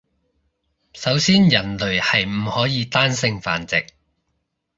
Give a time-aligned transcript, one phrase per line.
[0.95, 3.85] 首先人類係唔可以單性繁殖